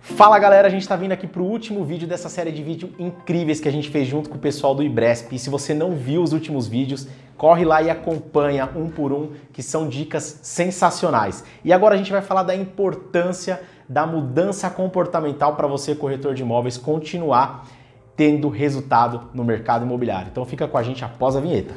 [0.00, 2.90] Fala galera, a gente está vindo aqui para o último vídeo dessa série de vídeos
[2.98, 5.34] incríveis que a gente fez junto com o pessoal do Ibresp.
[5.34, 9.30] E se você não viu os últimos vídeos, corre lá e acompanha um por um,
[9.52, 11.42] que são dicas sensacionais.
[11.64, 16.42] E agora a gente vai falar da importância da mudança comportamental para você, corretor de
[16.42, 17.66] imóveis, continuar
[18.14, 20.28] tendo resultado no mercado imobiliário.
[20.30, 21.74] Então fica com a gente após a vinheta.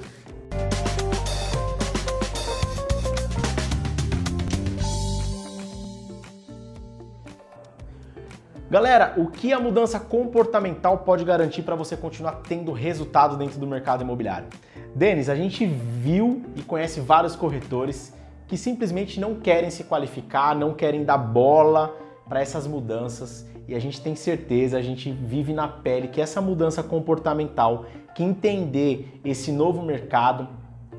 [8.74, 13.68] Galera, o que a mudança comportamental pode garantir para você continuar tendo resultado dentro do
[13.68, 14.48] mercado imobiliário?
[14.96, 18.12] Denis, a gente viu e conhece vários corretores
[18.48, 21.96] que simplesmente não querem se qualificar, não querem dar bola
[22.28, 26.42] para essas mudanças e a gente tem certeza, a gente vive na pele que essa
[26.42, 27.86] mudança comportamental,
[28.16, 30.48] que entender esse novo mercado,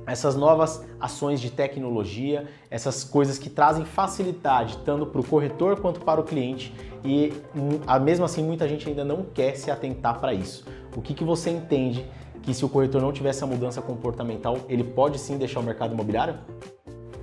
[0.07, 6.01] essas novas ações de tecnologia, essas coisas que trazem facilidade tanto para o corretor quanto
[6.01, 10.33] para o cliente e hum, mesmo assim muita gente ainda não quer se atentar para
[10.33, 10.65] isso.
[10.97, 12.05] O que, que você entende
[12.43, 15.95] que se o corretor não tiver essa mudança comportamental, ele pode sim deixar o mercado
[15.95, 16.37] imobiliário?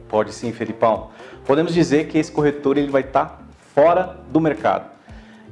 [0.10, 1.10] Pode sim, Felipão.
[1.46, 3.40] Podemos dizer que esse corretor ele vai estar tá
[3.74, 4.92] fora do mercado.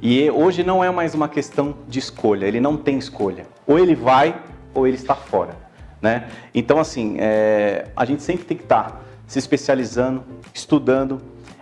[0.02, 3.46] E hoje não é mais uma questão de escolha, ele não tem escolha.
[3.66, 4.42] Ou ele vai
[4.74, 5.69] ou ele está fora.
[6.00, 6.28] Né?
[6.54, 11.20] Então, assim, é, a gente sempre tem que estar tá se especializando, estudando.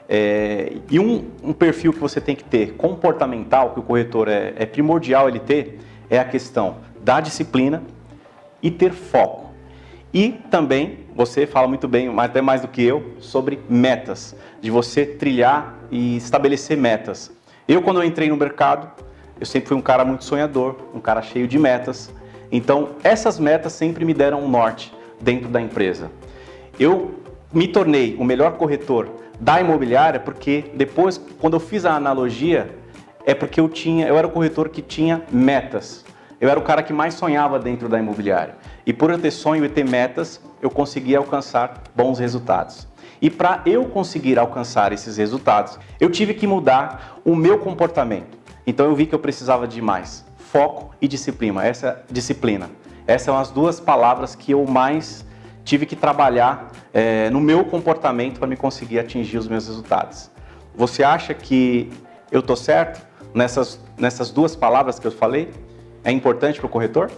[0.09, 4.55] É, e um, um, perfil que você tem que ter comportamental, que o corretor é,
[4.57, 7.83] é primordial ele ter, é a questão da disciplina
[8.63, 9.49] e ter foco.
[10.13, 15.05] E também, você fala muito bem, até mais do que eu, sobre metas, de você
[15.05, 17.31] trilhar e estabelecer metas.
[17.67, 18.91] Eu, quando eu entrei no mercado,
[19.39, 22.11] eu sempre fui um cara muito sonhador, um cara cheio de metas.
[22.51, 26.11] Então, essas metas sempre me deram um norte dentro da empresa.
[26.79, 27.15] Eu
[27.53, 29.09] me tornei o melhor corretor
[29.41, 32.75] da imobiliária porque depois, quando eu fiz a analogia,
[33.25, 36.05] é porque eu tinha, eu era o corretor que tinha metas.
[36.41, 38.55] Eu era o cara que mais sonhava dentro da imobiliária.
[38.87, 42.87] E por eu ter sonho e ter metas, eu conseguia alcançar bons resultados.
[43.21, 48.39] E para eu conseguir alcançar esses resultados, eu tive que mudar o meu comportamento.
[48.65, 51.65] Então eu vi que eu precisava de mais foco e disciplina.
[51.65, 52.71] Essa disciplina.
[53.07, 55.25] Essas são as duas palavras que eu mais
[55.65, 60.31] tive que trabalhar é, no meu comportamento para me conseguir atingir os meus resultados.
[60.75, 61.91] Você acha que
[62.31, 65.51] eu estou certo nessas, nessas duas palavras que eu falei?
[66.05, 67.11] É importante para o corretor?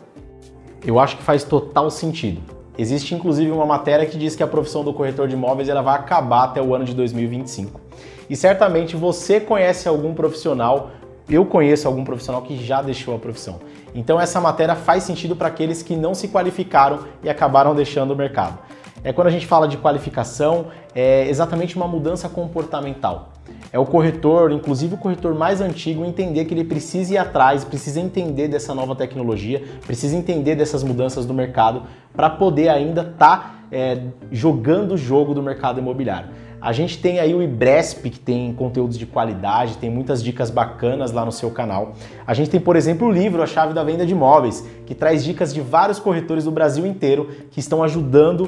[0.84, 2.40] Eu acho que faz total sentido.
[2.78, 5.94] Existe inclusive uma matéria que diz que a profissão do corretor de imóveis ela vai
[5.94, 7.80] acabar até o ano de 2025.
[8.28, 10.90] E certamente você conhece algum profissional
[11.30, 13.60] eu conheço algum profissional que já deixou a profissão.
[13.94, 18.16] Então essa matéria faz sentido para aqueles que não se qualificaram e acabaram deixando o
[18.16, 18.58] mercado.
[19.02, 23.30] É quando a gente fala de qualificação, é exatamente uma mudança comportamental.
[23.72, 28.00] É o corretor, inclusive o corretor mais antigo, entender que ele precisa ir atrás, precisa
[28.00, 33.54] entender dessa nova tecnologia, precisa entender dessas mudanças do mercado para poder ainda estar tá,
[33.72, 36.28] é, jogando o jogo do mercado imobiliário.
[36.60, 41.10] A gente tem aí o Ibresp, que tem conteúdos de qualidade, tem muitas dicas bacanas
[41.10, 41.94] lá no seu canal.
[42.26, 45.24] A gente tem, por exemplo, o livro A Chave da Venda de Imóveis, que traz
[45.24, 48.46] dicas de vários corretores do Brasil inteiro que estão ajudando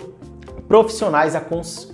[0.68, 1.40] profissionais a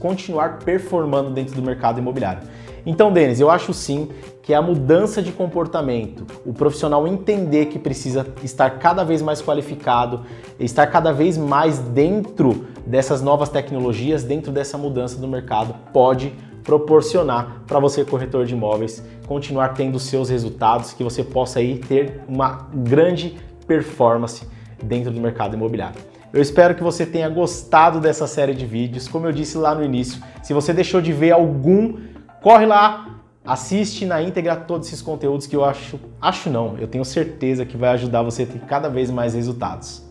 [0.01, 2.43] continuar performando dentro do mercado imobiliário.
[2.85, 4.09] Então, Denis, eu acho sim
[4.43, 10.23] que a mudança de comportamento, o profissional entender que precisa estar cada vez mais qualificado,
[10.59, 16.33] estar cada vez mais dentro dessas novas tecnologias, dentro dessa mudança do mercado, pode
[16.65, 22.21] proporcionar para você, corretor de imóveis, continuar tendo seus resultados, que você possa aí ter
[22.27, 24.47] uma grande performance
[24.83, 26.01] dentro do mercado imobiliário.
[26.33, 29.09] Eu espero que você tenha gostado dessa série de vídeos.
[29.09, 31.99] Como eu disse lá no início, se você deixou de ver algum,
[32.43, 37.05] corre lá, assiste na íntegra todos esses conteúdos que eu acho, acho não, eu tenho
[37.05, 40.08] certeza que vai ajudar você a ter cada vez mais resultados.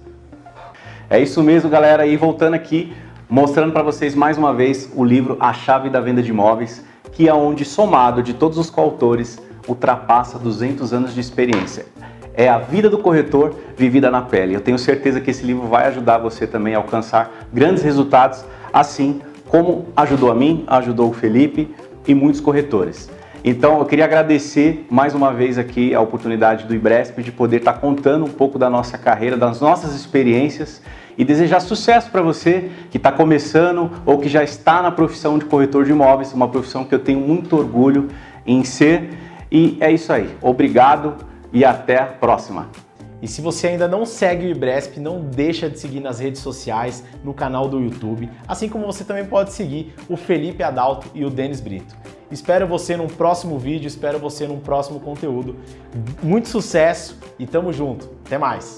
[1.09, 2.05] É isso mesmo, galera.
[2.05, 2.93] E voltando aqui,
[3.29, 7.29] mostrando para vocês mais uma vez o livro A Chave da Venda de Imóveis, que
[7.29, 11.85] é onde somado de todos os coautores ultrapassa 200 anos de experiência.
[12.33, 14.53] É a vida do corretor vivida na pele.
[14.53, 18.43] Eu tenho certeza que esse livro vai ajudar você também a alcançar grandes resultados,
[18.73, 21.73] assim como ajudou a mim, ajudou o Felipe
[22.05, 23.09] e muitos corretores.
[23.49, 27.75] Então eu queria agradecer mais uma vez aqui a oportunidade do Ibresp de poder estar
[27.75, 30.81] contando um pouco da nossa carreira, das nossas experiências
[31.17, 35.45] e desejar sucesso para você que está começando ou que já está na profissão de
[35.45, 38.09] corretor de imóveis, uma profissão que eu tenho muito orgulho
[38.45, 39.11] em ser.
[39.49, 40.29] E é isso aí.
[40.41, 41.15] Obrigado
[41.53, 42.67] e até a próxima.
[43.21, 47.01] E se você ainda não segue o Ibresp, não deixa de seguir nas redes sociais,
[47.23, 51.29] no canal do YouTube, assim como você também pode seguir o Felipe Adalto e o
[51.29, 51.95] Denis Brito.
[52.31, 55.55] Espero você num próximo vídeo, espero você num próximo conteúdo.
[56.21, 58.09] Muito sucesso e tamo junto.
[58.25, 58.77] Até mais.